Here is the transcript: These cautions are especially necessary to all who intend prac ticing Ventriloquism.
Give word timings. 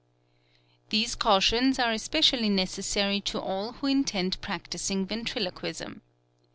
These 0.89 1.13
cautions 1.13 1.77
are 1.77 1.91
especially 1.91 2.49
necessary 2.49 3.21
to 3.21 3.39
all 3.39 3.73
who 3.73 3.85
intend 3.85 4.41
prac 4.41 4.67
ticing 4.67 5.05
Ventriloquism. 5.05 6.01